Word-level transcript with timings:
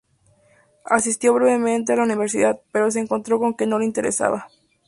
Asistió 0.85 1.31
brevemente 1.31 1.93
a 1.93 1.95
la 1.95 2.01
universidad, 2.05 2.59
pero 2.71 2.89
se 2.89 2.99
encontró 3.01 3.37
con 3.37 3.53
que 3.53 3.67
no 3.67 3.77
le 3.77 3.85
interesaba. 3.85 4.47